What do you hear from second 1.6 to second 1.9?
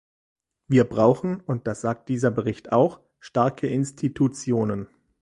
das